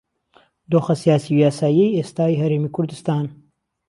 [0.71, 3.25] دۆخە سیاسی و یاساییەی ئێستای هەرێمی کوردستان